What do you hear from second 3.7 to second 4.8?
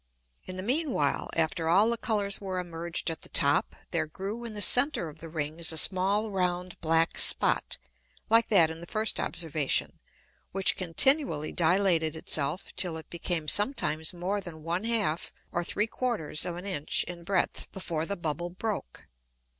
there grew in the